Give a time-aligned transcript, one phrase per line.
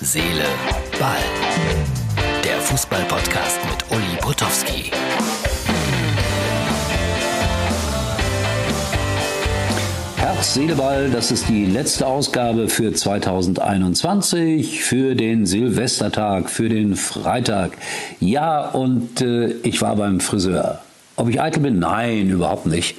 [0.00, 0.44] Seele,
[1.00, 1.16] Ball.
[2.44, 4.92] Der Fußball-Podcast mit Uli Potowski.
[10.18, 16.94] Herz, Seele, Ball, das ist die letzte Ausgabe für 2021, für den Silvestertag, für den
[16.94, 17.72] Freitag.
[18.20, 20.80] Ja, und äh, ich war beim Friseur.
[21.16, 21.80] Ob ich eitel bin?
[21.80, 22.94] Nein, überhaupt nicht.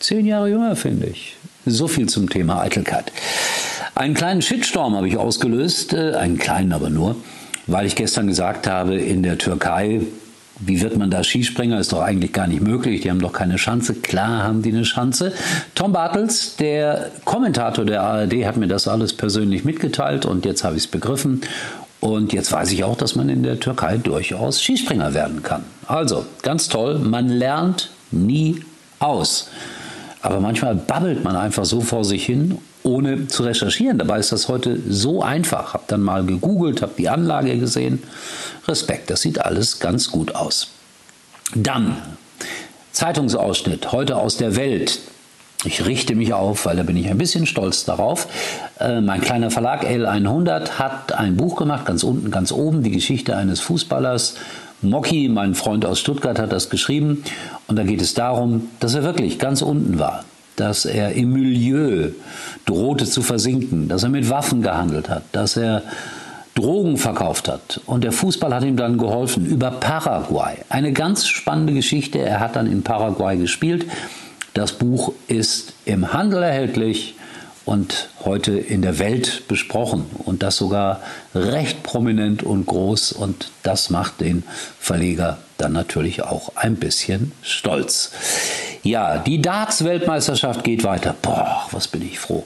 [0.00, 1.36] Zehn Jahre jünger, finde ich.
[1.66, 3.12] So viel zum Thema Eitelkeit.
[3.94, 7.16] Einen kleinen Shitstorm habe ich ausgelöst, äh, einen kleinen aber nur,
[7.66, 10.00] weil ich gestern gesagt habe, in der Türkei,
[10.58, 11.78] wie wird man da Skispringer?
[11.78, 13.02] Ist doch eigentlich gar nicht möglich.
[13.02, 13.94] Die haben doch keine Schanze.
[13.94, 15.32] Klar haben die eine Schanze.
[15.74, 20.76] Tom Bartels, der Kommentator der ARD, hat mir das alles persönlich mitgeteilt und jetzt habe
[20.76, 21.42] ich es begriffen.
[22.00, 25.64] Und jetzt weiß ich auch, dass man in der Türkei durchaus Skispringer werden kann.
[25.86, 26.98] Also, ganz toll.
[26.98, 28.60] Man lernt nie
[28.98, 29.50] aus.
[30.20, 33.98] Aber manchmal babbelt man einfach so vor sich hin, ohne zu recherchieren.
[33.98, 35.74] Dabei ist das heute so einfach.
[35.74, 38.02] Hab dann mal gegoogelt, habe die Anlage gesehen.
[38.66, 40.68] Respekt, das sieht alles ganz gut aus.
[41.54, 41.96] Dann
[42.92, 45.00] Zeitungsausschnitt heute aus der Welt.
[45.64, 48.26] Ich richte mich auf, weil da bin ich ein bisschen stolz darauf.
[48.80, 53.36] Äh, mein kleiner Verlag L100 hat ein Buch gemacht, ganz unten, ganz oben, die Geschichte
[53.36, 54.34] eines Fußballers
[54.82, 57.22] Mocky, mein Freund aus Stuttgart, hat das geschrieben.
[57.68, 60.24] Und da geht es darum, dass er wirklich ganz unten war.
[60.56, 62.10] Dass er im Milieu
[62.66, 65.82] drohte zu versinken, dass er mit Waffen gehandelt hat, dass er
[66.54, 67.80] Drogen verkauft hat.
[67.86, 70.56] Und der Fußball hat ihm dann geholfen über Paraguay.
[70.68, 72.18] Eine ganz spannende Geschichte.
[72.18, 73.86] Er hat dann in Paraguay gespielt.
[74.52, 77.14] Das Buch ist im Handel erhältlich
[77.64, 81.00] und heute in der Welt besprochen und das sogar
[81.34, 84.42] recht prominent und groß und das macht den
[84.78, 88.10] Verleger dann natürlich auch ein bisschen stolz.
[88.82, 91.14] Ja, die Darts-Weltmeisterschaft geht weiter.
[91.22, 92.44] Boah, was bin ich froh.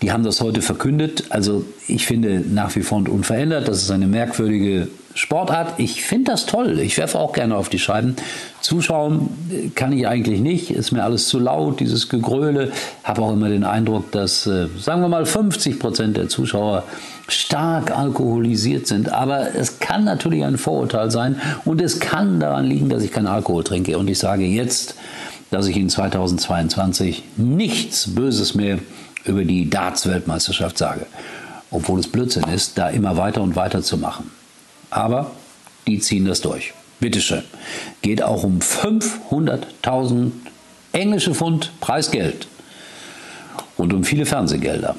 [0.00, 1.24] Die haben das heute verkündet.
[1.30, 3.68] Also ich finde nach wie vor unverändert.
[3.68, 5.74] Das ist eine merkwürdige Sportart.
[5.78, 6.78] Ich finde das toll.
[6.78, 8.14] Ich werfe auch gerne auf die Scheiben.
[8.60, 9.28] Zuschauen
[9.74, 10.70] kann ich eigentlich nicht.
[10.70, 12.70] Ist mir alles zu laut, dieses Gegröle.
[13.02, 16.84] Habe auch immer den Eindruck, dass, äh, sagen wir mal, 50 Prozent der Zuschauer
[17.26, 19.12] stark alkoholisiert sind.
[19.12, 21.40] Aber es kann natürlich ein Vorurteil sein.
[21.64, 23.98] Und es kann daran liegen, dass ich keinen Alkohol trinke.
[23.98, 24.94] Und ich sage jetzt,
[25.50, 28.78] dass ich in 2022 nichts Böses mehr
[29.24, 31.06] über die Darts-Weltmeisterschaft sage.
[31.70, 34.30] Obwohl es Blödsinn ist, da immer weiter und weiter zu machen.
[34.90, 35.32] Aber
[35.86, 36.72] die ziehen das durch.
[37.00, 37.44] Bitteschön.
[38.02, 40.30] Geht auch um 500.000
[40.92, 42.48] englische Pfund Preisgeld.
[43.76, 44.96] Und um viele Fernsehgelder.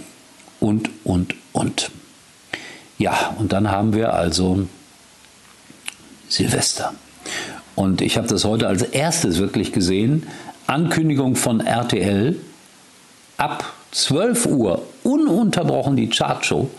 [0.60, 1.92] Und, und, und.
[2.98, 4.68] Ja, und dann haben wir also
[6.28, 6.94] Silvester.
[7.80, 10.24] Und ich habe das heute als erstes wirklich gesehen.
[10.68, 12.36] Ankündigung von RTL
[13.38, 16.70] ab 12 Uhr ununterbrochen die Chartshow.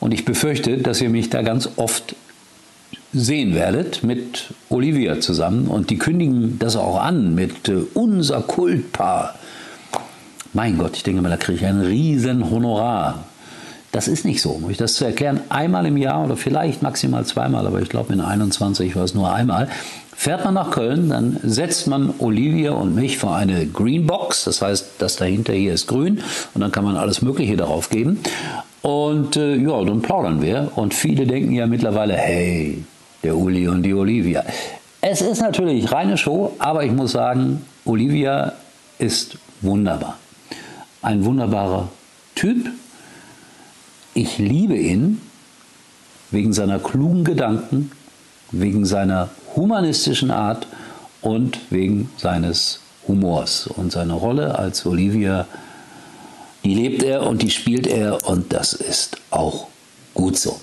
[0.00, 2.16] Und ich befürchte, dass ihr mich da ganz oft
[3.12, 5.66] sehen werdet mit Olivia zusammen.
[5.66, 9.34] Und die kündigen das auch an mit äh, unser Kultpaar.
[10.54, 13.24] Mein Gott, ich denke mal, da kriege ich ein riesen Honorar.
[13.94, 15.40] Das ist nicht so, um euch das zu erklären.
[15.50, 19.32] Einmal im Jahr oder vielleicht maximal zweimal, aber ich glaube in 21 war es nur
[19.32, 19.68] einmal,
[20.16, 24.92] Fährt man nach Köln, dann setzt man Olivia und mich vor eine Greenbox, das heißt,
[24.98, 26.22] das dahinter hier ist grün
[26.54, 28.20] und dann kann man alles Mögliche darauf geben.
[28.80, 32.84] Und äh, ja, dann plaudern wir und viele denken ja mittlerweile, hey,
[33.22, 34.44] der Uli und die Olivia.
[35.00, 38.52] Es ist natürlich reine Show, aber ich muss sagen, Olivia
[38.98, 40.16] ist wunderbar.
[41.02, 41.88] Ein wunderbarer
[42.34, 42.68] Typ.
[44.16, 45.20] Ich liebe ihn
[46.30, 47.90] wegen seiner klugen Gedanken,
[48.52, 50.68] wegen seiner humanistischen Art
[51.20, 53.66] und wegen seines Humors.
[53.66, 55.48] Und seine Rolle als Olivia,
[56.62, 59.66] die lebt er und die spielt er und das ist auch
[60.14, 60.60] gut so.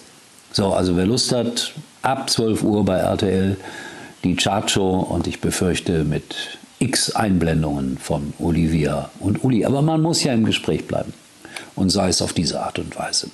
[0.54, 1.74] So, also wer Lust hat,
[2.04, 3.58] ab 12 Uhr bei RTL
[4.24, 9.66] die Chartshow und ich befürchte mit x Einblendungen von Olivia und Uli.
[9.66, 11.14] Aber man muss ja im Gespräch bleiben
[11.82, 13.28] und sei es auf diese Art und Weise.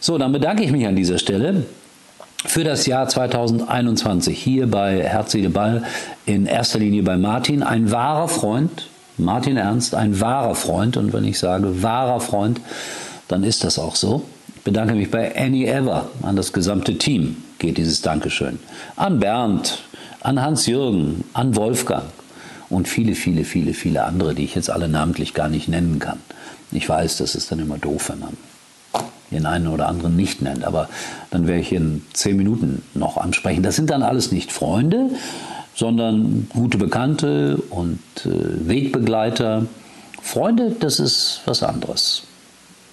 [0.00, 1.64] So, dann bedanke ich mich an dieser Stelle
[2.46, 5.82] für das Jahr 2021 hier bei Herzliche Ball
[6.24, 10.96] in erster Linie bei Martin, ein wahrer Freund, Martin Ernst, ein wahrer Freund.
[10.96, 12.60] Und wenn ich sage wahrer Freund,
[13.28, 14.22] dann ist das auch so.
[14.54, 18.58] Ich bedanke mich bei Annie Ever, an das gesamte Team geht dieses Dankeschön,
[18.96, 19.78] an Bernd,
[20.20, 22.04] an Hans-Jürgen, an Wolfgang
[22.70, 26.18] und viele, viele, viele, viele andere, die ich jetzt alle namentlich gar nicht nennen kann.
[26.72, 28.36] Ich weiß, das ist dann immer doof, wenn man
[29.30, 30.64] den einen oder anderen nicht nennt.
[30.64, 30.88] Aber
[31.30, 33.62] dann werde ich in zehn Minuten noch ansprechen.
[33.62, 35.10] Das sind dann alles nicht Freunde,
[35.74, 39.66] sondern gute Bekannte und äh, Wegbegleiter.
[40.22, 42.22] Freunde, das ist was anderes.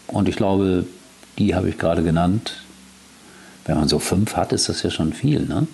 [0.07, 0.85] Und ich glaube,
[1.37, 2.63] die habe ich gerade genannt.
[3.65, 5.45] Wenn man so fünf hat, ist das ja schon viel.
[5.45, 5.67] Ne?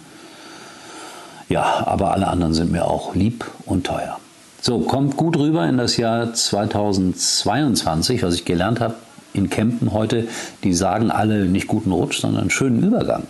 [1.49, 4.19] Ja, aber alle anderen sind mir auch lieb und teuer.
[4.61, 8.95] So, kommt gut rüber in das Jahr 2022, was ich gelernt habe
[9.33, 10.27] in Campen heute.
[10.63, 13.23] Die sagen alle nicht guten Rutsch, sondern schönen Übergang.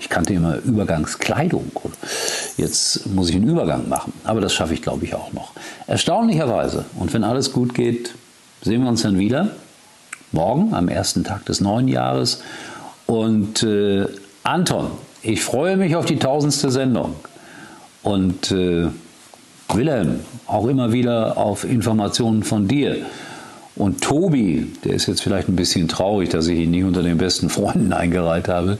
[0.00, 1.70] Ich kannte immer Übergangskleidung.
[2.56, 4.12] Jetzt muss ich einen Übergang machen.
[4.24, 5.52] Aber das schaffe ich, glaube ich, auch noch.
[5.86, 6.84] Erstaunlicherweise.
[6.98, 8.14] Und wenn alles gut geht,
[8.62, 9.50] sehen wir uns dann wieder.
[10.32, 12.42] Morgen, am ersten Tag des neuen Jahres.
[13.06, 14.06] Und äh,
[14.42, 14.90] Anton,
[15.24, 17.16] ich freue mich auf die tausendste Sendung.
[18.02, 18.88] Und äh,
[19.72, 22.98] Wilhelm, auch immer wieder auf Informationen von dir.
[23.76, 27.18] Und Tobi, der ist jetzt vielleicht ein bisschen traurig, dass ich ihn nicht unter den
[27.18, 28.78] besten Freunden eingereiht habe.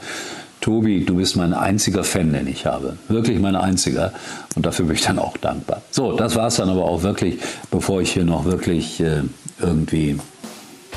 [0.60, 2.96] Tobi, du bist mein einziger Fan, den ich habe.
[3.08, 4.12] Wirklich mein einziger.
[4.54, 5.82] Und dafür bin ich dann auch dankbar.
[5.90, 7.38] So, das war es dann aber auch wirklich,
[7.70, 9.22] bevor ich hier noch wirklich äh,
[9.60, 10.18] irgendwie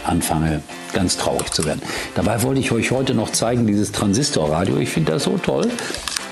[0.05, 0.61] anfange,
[0.93, 1.81] ganz traurig zu werden.
[2.15, 4.77] Dabei wollte ich euch heute noch zeigen, dieses Transistorradio.
[4.77, 5.69] Ich finde das so toll.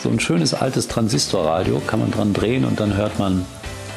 [0.04, 3.46] So ein schönes altes Transistorradio kann man dran drehen und dann hört man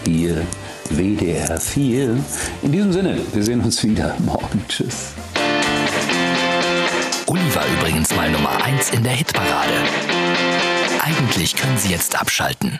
[0.04, 0.46] hier
[0.90, 2.16] WDR 4.
[2.62, 4.64] In diesem Sinne, wir sehen uns wieder morgen.
[4.68, 5.12] Tschüss.
[7.26, 9.74] Uli war übrigens mal Nummer 1 in der Hitparade.
[11.04, 12.78] Eigentlich können Sie jetzt abschalten.